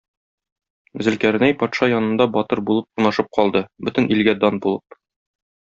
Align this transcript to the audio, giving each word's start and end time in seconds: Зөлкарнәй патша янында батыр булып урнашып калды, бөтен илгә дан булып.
Зөлкарнәй 1.07 1.55
патша 1.63 1.91
янында 1.91 2.27
батыр 2.39 2.63
булып 2.71 2.89
урнашып 3.03 3.31
калды, 3.39 3.63
бөтен 3.89 4.11
илгә 4.17 4.37
дан 4.47 4.59
булып. 4.67 5.01